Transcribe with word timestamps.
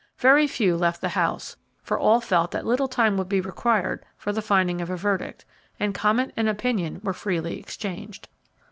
Very 0.17 0.47
few 0.47 0.75
left 0.77 0.99
the 0.99 1.09
house, 1.09 1.57
for 1.83 1.95
all 1.99 2.19
felt 2.21 2.49
that 2.49 2.65
little 2.65 2.87
time 2.87 3.17
would 3.17 3.29
be 3.29 3.39
required 3.39 4.03
for 4.17 4.33
the 4.33 4.41
finding 4.41 4.81
of 4.81 4.89
a 4.89 4.95
verdict, 4.97 5.45
and 5.79 5.93
comment 5.93 6.33
and 6.35 6.49
opinion 6.49 6.99
were 7.03 7.13
freely 7.13 7.59
exchanged. 7.59 8.27